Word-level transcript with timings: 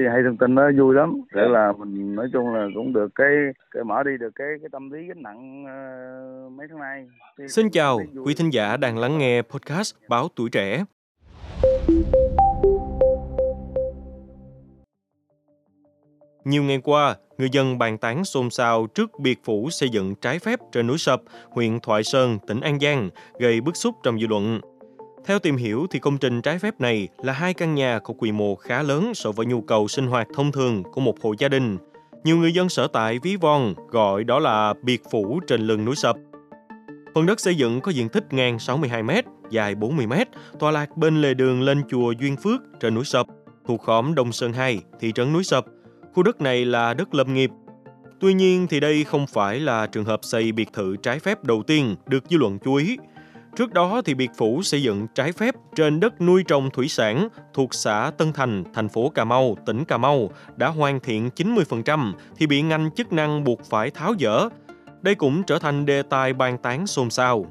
thì 0.00 0.06
hay 0.12 0.22
thông 0.24 0.36
tin 0.36 0.54
nó 0.54 0.70
vui 0.78 0.94
lắm. 0.94 1.20
Để 1.34 1.42
là 1.48 1.72
mình 1.78 2.14
nói 2.14 2.28
chung 2.32 2.54
là 2.54 2.66
cũng 2.74 2.92
được 2.92 3.08
cái 3.14 3.28
cái 3.70 3.84
mở 3.84 4.02
đi 4.02 4.10
được 4.20 4.30
cái 4.34 4.46
cái 4.60 4.68
tâm 4.72 4.90
lý 4.90 4.98
gánh 5.08 5.22
nặng 5.22 5.64
uh, 5.64 6.52
mấy 6.52 6.66
tháng 6.70 6.78
nay. 6.78 7.06
Thì, 7.38 7.48
xin 7.48 7.70
chào 7.70 8.00
quý 8.24 8.34
thính 8.34 8.52
giả 8.52 8.76
đang 8.76 8.98
lắng 8.98 9.18
nghe 9.18 9.42
podcast 9.42 9.94
báo 10.08 10.28
tuổi 10.36 10.50
trẻ. 10.50 10.84
Nhiều 16.44 16.62
ngày 16.62 16.80
qua, 16.84 17.16
người 17.38 17.48
dân 17.52 17.78
bàn 17.78 17.98
tán 17.98 18.24
xôn 18.24 18.50
xao 18.50 18.86
trước 18.94 19.10
biệt 19.20 19.38
phủ 19.44 19.68
xây 19.70 19.88
dựng 19.88 20.14
trái 20.14 20.38
phép 20.38 20.58
trên 20.72 20.86
núi 20.86 20.98
Sập, 20.98 21.20
huyện 21.50 21.80
Thoại 21.80 22.02
Sơn, 22.02 22.38
tỉnh 22.46 22.60
An 22.60 22.80
Giang, 22.80 23.10
gây 23.38 23.60
bức 23.60 23.76
xúc 23.76 23.94
trong 24.02 24.20
dư 24.20 24.26
luận. 24.26 24.60
Theo 25.24 25.38
tìm 25.38 25.56
hiểu 25.56 25.86
thì 25.90 25.98
công 25.98 26.18
trình 26.18 26.42
trái 26.42 26.58
phép 26.58 26.80
này 26.80 27.08
là 27.22 27.32
hai 27.32 27.54
căn 27.54 27.74
nhà 27.74 27.98
có 27.98 28.14
quy 28.18 28.32
mô 28.32 28.54
khá 28.54 28.82
lớn 28.82 29.12
so 29.14 29.32
với 29.32 29.46
nhu 29.46 29.60
cầu 29.60 29.88
sinh 29.88 30.06
hoạt 30.06 30.26
thông 30.34 30.52
thường 30.52 30.82
của 30.82 31.00
một 31.00 31.20
hộ 31.22 31.34
gia 31.38 31.48
đình. 31.48 31.78
Nhiều 32.24 32.36
người 32.36 32.52
dân 32.52 32.68
sở 32.68 32.86
tại 32.86 33.18
ví 33.22 33.36
von 33.36 33.74
gọi 33.90 34.24
đó 34.24 34.38
là 34.38 34.74
biệt 34.82 35.02
phủ 35.10 35.40
trên 35.46 35.60
lưng 35.60 35.84
núi 35.84 35.96
Sập. 35.96 36.16
Phần 37.14 37.26
đất 37.26 37.40
xây 37.40 37.54
dựng 37.54 37.80
có 37.80 37.92
diện 37.92 38.08
tích 38.08 38.24
ngang 38.30 38.58
62 38.58 39.02
m, 39.02 39.10
dài 39.50 39.74
40 39.74 40.06
m, 40.06 40.12
tọa 40.58 40.70
lạc 40.70 40.96
bên 40.96 41.22
lề 41.22 41.34
đường 41.34 41.62
lên 41.62 41.82
chùa 41.88 42.12
Duyên 42.20 42.36
Phước 42.36 42.60
trên 42.80 42.94
núi 42.94 43.04
Sập, 43.04 43.26
thuộc 43.66 43.82
khóm 43.82 44.14
Đông 44.14 44.32
Sơn 44.32 44.52
2, 44.52 44.80
thị 45.00 45.12
trấn 45.14 45.32
núi 45.32 45.44
Sập. 45.44 45.64
Khu 46.14 46.22
đất 46.22 46.40
này 46.40 46.64
là 46.64 46.94
đất 46.94 47.14
lâm 47.14 47.34
nghiệp. 47.34 47.50
Tuy 48.20 48.34
nhiên 48.34 48.66
thì 48.70 48.80
đây 48.80 49.04
không 49.04 49.26
phải 49.26 49.60
là 49.60 49.86
trường 49.86 50.04
hợp 50.04 50.20
xây 50.22 50.52
biệt 50.52 50.68
thự 50.72 50.96
trái 50.96 51.18
phép 51.18 51.44
đầu 51.44 51.62
tiên 51.62 51.96
được 52.06 52.24
dư 52.30 52.36
luận 52.36 52.58
chú 52.64 52.74
ý. 52.74 52.96
Trước 53.56 53.72
đó 53.72 54.02
thì 54.04 54.14
biệt 54.14 54.30
phủ 54.36 54.62
xây 54.62 54.82
dựng 54.82 55.06
trái 55.14 55.32
phép 55.32 55.54
trên 55.74 56.00
đất 56.00 56.20
nuôi 56.20 56.42
trồng 56.48 56.70
thủy 56.70 56.88
sản 56.88 57.28
thuộc 57.54 57.74
xã 57.74 58.10
Tân 58.18 58.32
Thành, 58.32 58.64
thành 58.74 58.88
phố 58.88 59.08
Cà 59.08 59.24
Mau, 59.24 59.56
tỉnh 59.66 59.84
Cà 59.84 59.96
Mau 59.96 60.30
đã 60.56 60.68
hoàn 60.68 61.00
thiện 61.00 61.30
90% 61.36 62.12
thì 62.36 62.46
bị 62.46 62.62
ngành 62.62 62.90
chức 62.96 63.12
năng 63.12 63.44
buộc 63.44 63.60
phải 63.64 63.90
tháo 63.90 64.14
dỡ. 64.20 64.48
Đây 65.02 65.14
cũng 65.14 65.42
trở 65.42 65.58
thành 65.58 65.86
đề 65.86 66.02
tài 66.02 66.32
bàn 66.32 66.58
tán 66.58 66.86
xôn 66.86 67.10
xao. 67.10 67.46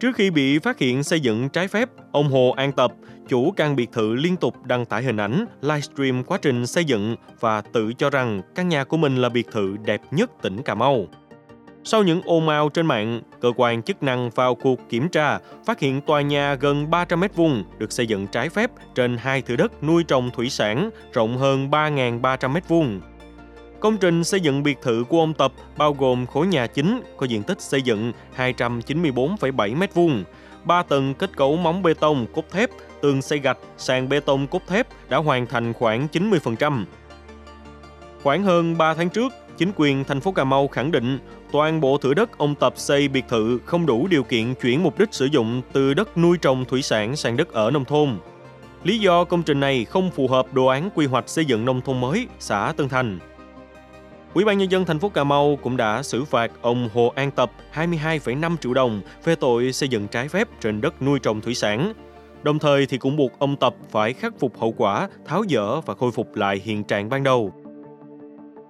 Trước 0.00 0.16
khi 0.16 0.30
bị 0.30 0.58
phát 0.58 0.78
hiện 0.78 1.02
xây 1.02 1.20
dựng 1.20 1.48
trái 1.48 1.68
phép, 1.68 1.88
ông 2.12 2.28
Hồ 2.28 2.54
An 2.56 2.72
Tập, 2.72 2.92
chủ 3.28 3.50
căn 3.50 3.76
biệt 3.76 3.92
thự 3.92 4.14
liên 4.14 4.36
tục 4.36 4.66
đăng 4.66 4.86
tải 4.86 5.02
hình 5.02 5.16
ảnh, 5.16 5.44
livestream 5.60 6.24
quá 6.24 6.38
trình 6.42 6.66
xây 6.66 6.84
dựng 6.84 7.16
và 7.40 7.60
tự 7.60 7.92
cho 7.92 8.10
rằng 8.10 8.42
căn 8.54 8.68
nhà 8.68 8.84
của 8.84 8.96
mình 8.96 9.16
là 9.16 9.28
biệt 9.28 9.46
thự 9.52 9.76
đẹp 9.84 10.00
nhất 10.10 10.30
tỉnh 10.42 10.62
Cà 10.62 10.74
Mau. 10.74 11.06
Sau 11.84 12.02
những 12.02 12.22
ồn 12.24 12.48
ào 12.48 12.68
trên 12.68 12.86
mạng, 12.86 13.20
cơ 13.40 13.52
quan 13.56 13.82
chức 13.82 14.02
năng 14.02 14.30
vào 14.30 14.54
cuộc 14.54 14.88
kiểm 14.88 15.08
tra 15.08 15.38
phát 15.66 15.80
hiện 15.80 16.00
tòa 16.00 16.20
nhà 16.20 16.54
gần 16.54 16.90
300 16.90 17.20
m 17.20 17.24
vuông 17.34 17.64
được 17.78 17.92
xây 17.92 18.06
dựng 18.06 18.26
trái 18.26 18.48
phép 18.48 18.70
trên 18.94 19.16
hai 19.16 19.42
thửa 19.42 19.56
đất 19.56 19.82
nuôi 19.82 20.04
trồng 20.04 20.30
thủy 20.30 20.50
sản 20.50 20.90
rộng 21.12 21.36
hơn 21.36 21.70
3.300 21.70 22.48
m 22.50 22.56
vuông. 22.68 23.00
Công 23.80 23.98
trình 23.98 24.24
xây 24.24 24.40
dựng 24.40 24.62
biệt 24.62 24.78
thự 24.82 25.04
của 25.08 25.20
ông 25.20 25.34
Tập 25.34 25.52
bao 25.76 25.92
gồm 25.92 26.26
khối 26.26 26.46
nhà 26.46 26.66
chính 26.66 27.00
có 27.16 27.26
diện 27.26 27.42
tích 27.42 27.60
xây 27.60 27.82
dựng 27.82 28.12
294,7 28.36 29.78
m2, 29.78 30.22
3 30.64 30.82
tầng 30.82 31.14
kết 31.14 31.36
cấu 31.36 31.56
móng 31.56 31.82
bê 31.82 31.94
tông 31.94 32.26
cốt 32.34 32.44
thép, 32.50 32.70
tường 33.00 33.22
xây 33.22 33.38
gạch, 33.38 33.58
sàn 33.78 34.08
bê 34.08 34.20
tông 34.20 34.46
cốt 34.46 34.62
thép 34.66 34.86
đã 35.08 35.18
hoàn 35.18 35.46
thành 35.46 35.72
khoảng 35.72 36.06
90%. 36.12 36.84
Khoảng 38.22 38.42
hơn 38.42 38.78
3 38.78 38.94
tháng 38.94 39.08
trước, 39.08 39.32
chính 39.58 39.72
quyền 39.76 40.04
thành 40.04 40.20
phố 40.20 40.32
Cà 40.32 40.44
Mau 40.44 40.68
khẳng 40.68 40.90
định 40.90 41.18
toàn 41.52 41.80
bộ 41.80 41.98
thửa 41.98 42.14
đất 42.14 42.38
ông 42.38 42.54
Tập 42.54 42.72
xây 42.76 43.08
biệt 43.08 43.24
thự 43.28 43.58
không 43.64 43.86
đủ 43.86 44.06
điều 44.06 44.22
kiện 44.22 44.54
chuyển 44.54 44.82
mục 44.82 44.98
đích 44.98 45.14
sử 45.14 45.26
dụng 45.26 45.62
từ 45.72 45.94
đất 45.94 46.18
nuôi 46.18 46.38
trồng 46.38 46.64
thủy 46.64 46.82
sản 46.82 47.16
sang 47.16 47.36
đất 47.36 47.52
ở 47.52 47.70
nông 47.70 47.84
thôn. 47.84 48.18
Lý 48.84 48.98
do 48.98 49.24
công 49.24 49.42
trình 49.42 49.60
này 49.60 49.84
không 49.84 50.10
phù 50.10 50.28
hợp 50.28 50.54
đồ 50.54 50.66
án 50.66 50.90
quy 50.94 51.06
hoạch 51.06 51.28
xây 51.28 51.44
dựng 51.44 51.64
nông 51.64 51.80
thôn 51.80 52.00
mới 52.00 52.26
xã 52.38 52.72
Tân 52.76 52.88
Thành. 52.88 53.18
Ủy 54.34 54.44
ban 54.44 54.58
nhân 54.58 54.70
dân 54.70 54.84
thành 54.84 54.98
phố 54.98 55.08
Cà 55.08 55.24
Mau 55.24 55.58
cũng 55.62 55.76
đã 55.76 56.02
xử 56.02 56.24
phạt 56.24 56.50
ông 56.62 56.88
Hồ 56.94 57.12
An 57.14 57.30
Tập 57.30 57.52
22,5 57.74 58.56
triệu 58.56 58.74
đồng 58.74 59.00
về 59.24 59.34
tội 59.34 59.72
xây 59.72 59.88
dựng 59.88 60.08
trái 60.08 60.28
phép 60.28 60.48
trên 60.60 60.80
đất 60.80 61.02
nuôi 61.02 61.18
trồng 61.18 61.40
thủy 61.40 61.54
sản. 61.54 61.92
Đồng 62.42 62.58
thời 62.58 62.86
thì 62.86 62.98
cũng 62.98 63.16
buộc 63.16 63.38
ông 63.38 63.56
Tập 63.56 63.74
phải 63.90 64.12
khắc 64.12 64.32
phục 64.38 64.60
hậu 64.60 64.74
quả, 64.76 65.08
tháo 65.26 65.42
dỡ 65.50 65.80
và 65.80 65.94
khôi 65.94 66.10
phục 66.10 66.36
lại 66.36 66.60
hiện 66.64 66.84
trạng 66.84 67.08
ban 67.08 67.22
đầu. 67.22 67.52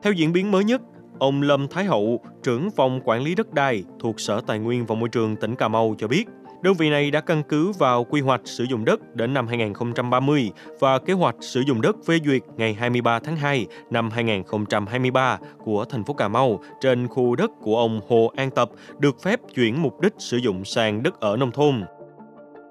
Theo 0.02 0.12
diễn 0.12 0.32
biến 0.32 0.50
mới 0.50 0.64
nhất, 0.64 0.80
ông 1.22 1.42
Lâm 1.42 1.68
Thái 1.68 1.84
Hậu, 1.84 2.20
trưởng 2.42 2.70
phòng 2.70 3.00
quản 3.04 3.22
lý 3.22 3.34
đất 3.34 3.54
đai 3.54 3.84
thuộc 4.00 4.20
Sở 4.20 4.40
Tài 4.40 4.58
nguyên 4.58 4.86
và 4.86 4.94
Môi 4.94 5.08
trường 5.08 5.36
tỉnh 5.36 5.56
Cà 5.56 5.68
Mau 5.68 5.94
cho 5.98 6.08
biết, 6.08 6.24
đơn 6.62 6.74
vị 6.74 6.90
này 6.90 7.10
đã 7.10 7.20
căn 7.20 7.42
cứ 7.48 7.72
vào 7.72 8.04
quy 8.04 8.20
hoạch 8.20 8.40
sử 8.44 8.64
dụng 8.64 8.84
đất 8.84 9.16
đến 9.16 9.34
năm 9.34 9.46
2030 9.46 10.50
và 10.80 10.98
kế 10.98 11.12
hoạch 11.12 11.34
sử 11.40 11.60
dụng 11.60 11.80
đất 11.80 11.96
phê 12.06 12.18
duyệt 12.24 12.42
ngày 12.56 12.74
23 12.74 13.18
tháng 13.18 13.36
2 13.36 13.66
năm 13.90 14.10
2023 14.10 15.38
của 15.64 15.84
thành 15.84 16.04
phố 16.04 16.14
Cà 16.14 16.28
Mau 16.28 16.62
trên 16.80 17.08
khu 17.08 17.36
đất 17.36 17.50
của 17.60 17.76
ông 17.76 18.00
Hồ 18.08 18.32
An 18.36 18.50
Tập 18.50 18.70
được 18.98 19.22
phép 19.22 19.40
chuyển 19.54 19.82
mục 19.82 20.00
đích 20.00 20.14
sử 20.18 20.36
dụng 20.36 20.64
sang 20.64 21.02
đất 21.02 21.20
ở 21.20 21.36
nông 21.36 21.50
thôn. 21.50 21.84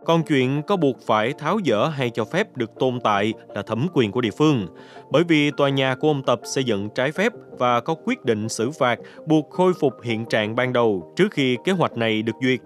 Còn 0.06 0.24
chuyện 0.24 0.62
có 0.68 0.76
buộc 0.76 1.02
phải 1.06 1.34
tháo 1.34 1.60
dỡ 1.66 1.88
hay 1.88 2.10
cho 2.10 2.26
phép 2.26 2.58
được 2.58 2.72
tồn 2.80 3.00
tại 3.04 3.34
là 3.56 3.62
thẩm 3.62 3.88
quyền 3.94 4.12
của 4.12 4.22
địa 4.22 4.32
phương. 4.38 4.68
Bởi 5.12 5.24
vì 5.24 5.52
tòa 5.52 5.70
nhà 5.70 5.96
của 5.96 6.08
ông 6.08 6.24
Tập 6.24 6.40
xây 6.44 6.64
dựng 6.64 6.90
trái 6.96 7.12
phép 7.12 7.34
và 7.58 7.80
có 7.82 7.96
quyết 8.06 8.26
định 8.26 8.50
xử 8.50 8.72
phạt 8.72 9.00
buộc 9.26 9.50
khôi 9.50 9.74
phục 9.74 9.94
hiện 10.04 10.26
trạng 10.26 10.56
ban 10.56 10.74
đầu 10.74 11.14
trước 11.16 11.32
khi 11.32 11.58
kế 11.64 11.72
hoạch 11.72 11.98
này 11.98 12.22
được 12.22 12.36
duyệt. 12.42 12.60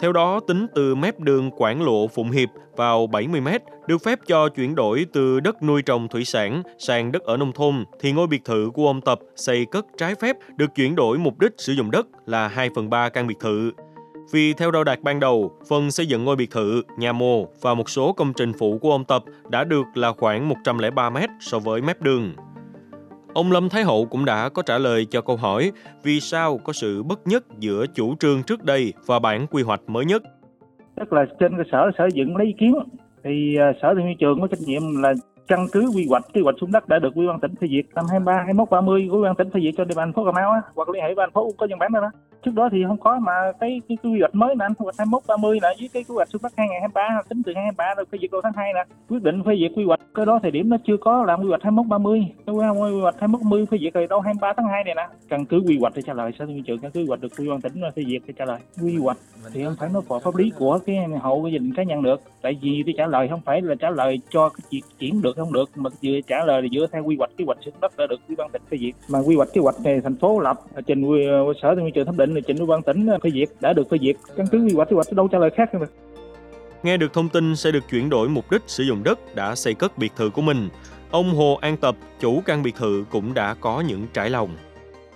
Theo 0.00 0.12
đó, 0.12 0.40
tính 0.40 0.66
từ 0.74 0.94
mép 0.94 1.20
đường 1.20 1.50
Quảng 1.50 1.82
Lộ 1.82 2.08
Phụng 2.08 2.30
Hiệp 2.30 2.48
vào 2.76 3.06
70 3.06 3.40
m 3.40 3.48
được 3.86 3.98
phép 4.04 4.18
cho 4.26 4.48
chuyển 4.48 4.74
đổi 4.74 5.06
từ 5.12 5.40
đất 5.40 5.62
nuôi 5.62 5.82
trồng 5.82 6.08
thủy 6.08 6.24
sản 6.24 6.62
sang 6.78 7.12
đất 7.12 7.22
ở 7.22 7.36
nông 7.36 7.52
thôn, 7.52 7.84
thì 8.00 8.12
ngôi 8.12 8.26
biệt 8.26 8.44
thự 8.44 8.70
của 8.74 8.86
ông 8.86 9.00
Tập 9.00 9.18
xây 9.36 9.66
cất 9.66 9.86
trái 9.98 10.14
phép 10.14 10.36
được 10.56 10.74
chuyển 10.74 10.94
đổi 10.94 11.18
mục 11.18 11.38
đích 11.38 11.52
sử 11.58 11.72
dụng 11.72 11.90
đất 11.90 12.06
là 12.26 12.48
2 12.48 12.70
phần 12.74 12.90
3 12.90 13.08
căn 13.08 13.26
biệt 13.26 13.38
thự. 13.40 13.70
Vì 14.32 14.54
theo 14.54 14.70
đo 14.70 14.84
đạc 14.84 15.02
ban 15.02 15.20
đầu, 15.20 15.52
phần 15.68 15.90
xây 15.90 16.06
dựng 16.06 16.24
ngôi 16.24 16.36
biệt 16.36 16.50
thự, 16.50 16.82
nhà 16.98 17.12
mồ 17.12 17.46
và 17.60 17.74
một 17.74 17.90
số 17.90 18.12
công 18.12 18.32
trình 18.32 18.52
phụ 18.58 18.78
của 18.78 18.90
ông 18.90 19.04
Tập 19.04 19.22
đã 19.50 19.64
được 19.64 19.84
là 19.94 20.12
khoảng 20.12 20.48
103 20.48 21.10
mét 21.10 21.30
so 21.40 21.58
với 21.58 21.82
mép 21.82 22.02
đường. 22.02 22.32
Ông 23.34 23.52
Lâm 23.52 23.68
Thái 23.68 23.84
Hậu 23.84 24.06
cũng 24.06 24.24
đã 24.24 24.48
có 24.48 24.62
trả 24.62 24.78
lời 24.78 25.06
cho 25.10 25.20
câu 25.20 25.36
hỏi 25.36 25.72
vì 26.02 26.20
sao 26.20 26.58
có 26.58 26.72
sự 26.72 27.02
bất 27.02 27.26
nhất 27.26 27.44
giữa 27.58 27.86
chủ 27.94 28.14
trương 28.20 28.42
trước 28.42 28.64
đây 28.64 28.92
và 29.06 29.18
bản 29.18 29.46
quy 29.46 29.62
hoạch 29.62 29.80
mới 29.86 30.04
nhất. 30.04 30.22
Tức 30.96 31.12
là 31.12 31.24
trên 31.40 31.56
cơ 31.56 31.62
sở 31.72 31.90
sở 31.98 32.08
dựng 32.14 32.36
lấy 32.36 32.46
ý 32.46 32.54
kiến 32.60 32.74
thì 33.24 33.56
à, 33.56 33.72
sở 33.82 33.94
thượng 33.94 34.16
trường 34.20 34.40
có 34.40 34.46
trách 34.46 34.60
nhiệm 34.60 34.82
là 35.02 35.14
căn 35.48 35.66
cứ 35.72 35.90
quy 35.94 36.06
hoạch 36.08 36.22
quy 36.34 36.42
hoạch 36.42 36.54
xuống 36.60 36.72
đất 36.72 36.88
đã 36.88 36.98
được 36.98 37.12
quy 37.14 37.26
ban 37.26 37.40
tỉnh 37.40 37.54
phê 37.60 37.68
duyệt. 37.70 37.84
Năm 37.94 38.04
23 38.10 38.32
21 38.36 38.70
30 38.70 39.08
của 39.10 39.16
quy 39.16 39.22
ban 39.22 39.34
tỉnh 39.34 39.50
phê 39.50 39.60
duyệt 39.60 39.74
cho 39.76 39.84
địa 39.84 39.94
bàn 39.94 40.12
phố 40.12 40.24
Cà 40.24 40.32
Mau 40.32 40.50
á 40.50 40.62
hoặc 40.74 40.88
liên 40.88 41.02
hệ 41.02 41.08
với 41.08 41.14
ban 41.14 41.30
phố 41.30 41.52
có 41.56 41.66
văn 41.70 41.78
bản 41.78 41.92
đó, 41.92 42.00
đó. 42.00 42.10
Trước 42.44 42.54
đó 42.54 42.68
thì 42.72 42.84
không 42.86 43.00
có 43.00 43.18
mà 43.18 43.32
cái 43.60 43.80
cái, 43.88 43.98
quy 44.02 44.20
hoạch 44.20 44.34
mới 44.34 44.54
anh 44.58 44.74
quy 44.74 44.84
hoạch 44.84 44.94
21 44.98 45.22
30 45.28 45.58
là 45.62 45.74
với 45.78 45.88
cái 45.92 46.04
quy 46.08 46.14
hoạch 46.14 46.28
xuống 46.28 46.42
đất 46.42 46.52
2023 46.56 47.22
tính 47.28 47.42
từ 47.46 47.52
2023 47.54 47.94
rồi 47.96 48.06
phê 48.12 48.18
duyệt 48.20 48.30
đầu 48.30 48.40
tháng 48.44 48.52
2 48.56 48.72
nè 48.74 48.84
quyết 49.08 49.22
định 49.22 49.42
phê 49.46 49.56
duyệt 49.60 49.72
quy 49.76 49.84
hoạch. 49.84 50.00
Cái 50.14 50.26
đó 50.26 50.38
thời 50.42 50.50
điểm 50.50 50.68
nó 50.68 50.76
chưa 50.86 50.96
có 50.96 51.24
làm 51.24 51.40
quy 51.40 51.48
hoạch 51.48 51.62
21 51.62 51.86
30 51.88 52.20
cái 52.46 52.54
quy 52.54 53.00
hoạch 53.00 53.14
21 53.20 53.40
30 53.42 53.66
phê 53.70 53.78
duyệt 53.80 53.94
rồi 53.94 54.06
đâu 54.06 54.20
23 54.20 54.52
tháng 54.56 54.66
2 54.66 54.84
này 54.84 54.94
nè. 54.94 55.08
Căn 55.28 55.46
cứ 55.46 55.62
quy 55.66 55.78
hoạch 55.78 55.92
để 55.96 56.02
trả 56.06 56.14
lời 56.14 56.32
sở 56.38 56.46
thượng 56.46 56.62
trưởng 56.62 56.78
căn 56.78 56.90
cứ 56.90 57.00
quy 57.00 57.06
hoạch 57.06 57.20
được 57.20 57.32
quy 57.38 57.48
ban 57.48 57.60
tỉnh 57.60 57.72
phê 57.96 58.02
duyệt 58.08 58.22
để 58.26 58.34
trả 58.38 58.44
lời. 58.44 58.58
Quy 58.82 58.96
hoạch 58.96 59.18
thì 59.52 59.64
không 59.64 59.76
phải 59.78 59.88
nói 59.92 60.02
vào 60.08 60.20
pháp 60.20 60.36
lý 60.36 60.52
của 60.58 60.78
cái 60.86 60.96
hộ 61.20 61.46
gia 61.46 61.58
đình 61.58 61.74
cá 61.76 61.82
nhân 61.82 62.02
được. 62.02 62.20
Tại 62.42 62.58
vì 62.62 62.82
tôi 62.86 62.94
trả 62.96 63.06
lời 63.06 63.28
không 63.28 63.40
phải 63.44 63.62
là 63.62 63.74
trả 63.74 63.90
lời 63.90 64.20
cho 64.30 64.48
cái 64.48 64.64
chuyện 64.70 64.82
chuyển 64.98 65.22
được 65.22 65.33
không 65.36 65.52
được 65.52 65.70
mà 65.74 65.90
vừa 66.02 66.20
trả 66.26 66.44
lời 66.44 66.62
là 66.62 66.68
dựa 66.72 66.86
theo 66.92 67.04
quy 67.04 67.16
hoạch 67.16 67.30
kế 67.36 67.44
hoạch 67.44 67.58
sử 67.64 67.70
dụng 67.70 67.80
đất 67.80 67.96
đã 67.96 68.06
được 68.06 68.20
ủy 68.28 68.36
ban 68.36 68.50
tỉnh 68.50 68.62
phê 68.70 68.78
duyệt. 68.80 68.94
Mà 69.08 69.18
quy 69.18 69.36
hoạch 69.36 69.48
kế 69.52 69.60
hoạch 69.60 69.80
này 69.84 70.00
thành 70.00 70.16
phố 70.16 70.40
lập 70.40 70.60
trình 70.86 71.02
ờ, 71.28 71.52
sở 71.62 71.74
môi 71.74 71.90
trường 71.90 72.06
thẩm 72.06 72.16
định 72.16 72.34
là 72.34 72.40
trình 72.46 72.56
ủy 72.58 72.66
ban 72.66 72.82
tỉnh 72.82 73.06
ờ, 73.06 73.18
phê 73.22 73.30
duyệt 73.30 73.48
đã 73.60 73.72
được 73.72 73.90
phê 73.90 73.98
duyệt. 74.00 74.16
Căn 74.36 74.46
cứ 74.52 74.58
quy 74.58 74.74
hoạch 74.74 74.88
kế 74.88 74.94
hoạch 74.94 75.12
đâu 75.12 75.28
trả 75.28 75.38
lời 75.38 75.50
khác 75.56 75.74
nữa 75.74 75.86
Nghe 76.82 76.96
được 76.96 77.12
thông 77.12 77.28
tin 77.28 77.56
sẽ 77.56 77.70
được 77.70 77.84
chuyển 77.90 78.10
đổi 78.10 78.28
mục 78.28 78.50
đích 78.50 78.62
sử 78.66 78.84
dụng 78.84 79.04
đất 79.04 79.34
đã 79.34 79.54
xây 79.54 79.74
cất 79.74 79.98
biệt 79.98 80.12
thự 80.16 80.30
của 80.30 80.42
mình, 80.42 80.68
ông 81.10 81.34
Hồ 81.34 81.58
An 81.60 81.76
Tập, 81.76 81.96
chủ 82.20 82.42
căn 82.44 82.62
biệt 82.62 82.74
thự 82.74 83.04
cũng 83.10 83.34
đã 83.34 83.54
có 83.54 83.80
những 83.80 84.06
trải 84.14 84.30
lòng 84.30 84.48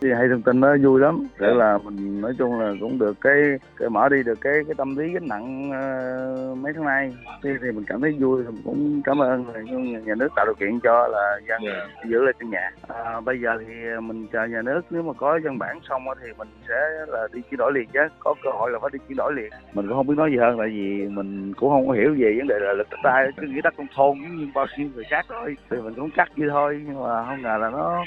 thì 0.00 0.12
hay 0.12 0.28
thông 0.28 0.42
tin 0.42 0.60
nó 0.60 0.76
vui 0.82 1.00
lắm. 1.00 1.26
Để 1.38 1.54
là 1.54 1.78
mình 1.84 2.20
nói 2.20 2.34
chung 2.38 2.60
là 2.60 2.74
cũng 2.80 2.98
được 2.98 3.16
cái 3.20 3.34
cái 3.76 3.88
mở 3.88 4.08
đi 4.08 4.22
được 4.22 4.40
cái 4.40 4.52
cái 4.66 4.74
tâm 4.76 4.96
lý 4.96 5.12
gánh 5.12 5.28
nặng 5.28 5.70
uh, 5.70 6.58
mấy 6.58 6.72
tháng 6.72 6.84
nay. 6.84 7.14
Thì, 7.42 7.50
thì 7.62 7.72
mình 7.72 7.84
cảm 7.86 8.00
thấy 8.00 8.16
vui 8.20 8.44
mình 8.44 8.62
cũng 8.64 9.02
cảm 9.04 9.22
ơn 9.22 9.44
nhà, 9.64 9.98
nhà 9.98 10.14
nước 10.14 10.28
tạo 10.36 10.46
điều 10.46 10.54
kiện 10.54 10.80
cho 10.80 11.08
là 11.08 11.40
dân 11.48 11.62
yeah. 11.62 11.76
Dạ. 11.78 12.02
giữ 12.10 12.24
lại 12.24 12.34
căn 12.38 12.50
nhà. 12.50 12.70
À, 12.88 13.20
bây 13.20 13.40
giờ 13.40 13.58
thì 13.60 13.74
mình 14.02 14.26
chờ 14.32 14.44
nhà 14.44 14.62
nước 14.62 14.80
nếu 14.90 15.02
mà 15.02 15.12
có 15.12 15.38
văn 15.44 15.58
bản 15.58 15.78
xong 15.88 16.02
thì 16.22 16.28
mình 16.38 16.48
sẽ 16.68 16.74
là 17.06 17.28
đi 17.32 17.40
chuyển 17.50 17.58
đổi 17.58 17.72
liền 17.72 17.88
chứ. 17.92 18.00
Có 18.18 18.34
cơ 18.44 18.50
hội 18.50 18.70
là 18.70 18.78
phải 18.78 18.90
đi 18.92 18.98
chuyển 19.08 19.16
đổi 19.16 19.32
liền. 19.32 19.50
Mình 19.74 19.88
cũng 19.88 19.96
không 19.96 20.06
biết 20.06 20.14
nói 20.16 20.30
gì 20.30 20.36
hơn 20.36 20.58
tại 20.58 20.68
vì 20.68 21.08
mình 21.08 21.54
cũng 21.54 21.70
không 21.70 21.88
có 21.88 21.92
hiểu 21.92 22.14
về 22.18 22.34
vấn 22.38 22.48
đề 22.48 22.58
là 22.58 22.72
lực 22.72 22.86
đất 22.90 22.98
đai 23.04 23.28
cái 23.36 23.46
nghĩa 23.48 23.60
đất 23.60 23.78
nông 23.78 23.86
thôn 23.94 24.18
giống 24.22 24.36
như 24.36 24.46
bao 24.54 24.66
nhiêu 24.78 24.88
người 24.94 25.04
khác 25.10 25.26
thôi. 25.28 25.56
Thì 25.70 25.76
mình 25.76 25.94
cũng 25.94 26.10
cắt 26.10 26.28
như 26.36 26.48
thôi 26.50 26.80
nhưng 26.86 27.02
mà 27.02 27.24
không 27.26 27.42
ngờ 27.42 27.56
là 27.60 27.70
nó 27.70 28.04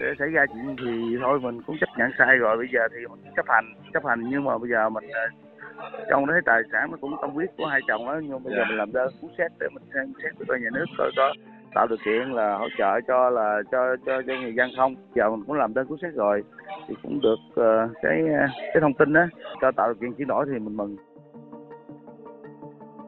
sẽ 0.00 0.06
xảy 0.18 0.28
ra 0.28 0.46
chuyện 0.46 0.76
thì 0.84 1.16
thôi 1.20 1.40
mình 1.40 1.62
cũng 1.62 1.76
chấp 1.80 1.88
nhận 1.98 2.10
sai 2.18 2.36
rồi. 2.36 2.56
Bây 2.56 2.68
giờ 2.72 2.80
thì 2.94 3.06
mình 3.10 3.32
chấp 3.36 3.46
hành 3.48 3.74
chấp 3.94 4.06
hành. 4.06 4.20
Nhưng 4.30 4.44
mà 4.44 4.58
bây 4.58 4.70
giờ 4.70 4.88
mình 4.88 5.04
ờ, 5.12 5.28
trong 6.10 6.26
đấy 6.26 6.40
tài 6.44 6.62
sản 6.72 6.90
nó 6.90 6.96
cũng 7.00 7.16
tâm 7.20 7.30
huyết 7.30 7.50
của 7.56 7.66
hai 7.66 7.80
chồng 7.88 8.06
đó 8.06 8.20
nhưng 8.22 8.42
bây 8.44 8.54
giờ 8.54 8.64
mình 8.68 8.78
làm 8.78 8.92
đơn 8.92 9.14
cứu 9.20 9.30
xét 9.38 9.52
để 9.60 9.66
mình 9.74 9.84
xem 9.94 10.12
xét 10.22 10.46
với 10.48 10.60
nhà 10.60 10.68
nước 10.72 10.84
coi 10.98 11.10
có 11.16 11.34
tạo 11.74 11.86
điều 11.86 11.98
kiện 12.04 12.30
là 12.30 12.56
hỗ 12.56 12.68
trợ 12.78 13.00
cho 13.08 13.30
là 13.30 13.62
cho 13.72 13.96
cho 14.06 14.22
cho 14.26 14.32
người 14.42 14.54
dân 14.54 14.70
không. 14.76 14.94
Giờ 15.14 15.30
mình 15.30 15.44
cũng 15.46 15.56
làm 15.56 15.74
đơn 15.74 15.86
cứu 15.86 15.98
xét 16.02 16.14
rồi 16.14 16.42
thì 16.88 16.94
cũng 17.02 17.20
được 17.20 17.38
uh, 17.50 17.90
cái 18.02 18.22
cái 18.56 18.80
thông 18.80 18.94
tin 18.94 19.12
đó 19.12 19.26
cho 19.60 19.72
tạo 19.72 19.88
điều 19.88 19.94
kiện 20.00 20.12
chuyển 20.12 20.28
đổi 20.28 20.46
thì 20.46 20.58
mình 20.58 20.76
mừng 20.76 20.96